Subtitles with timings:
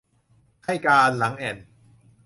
[0.63, 1.57] ไข้กาฬหลังแอ่น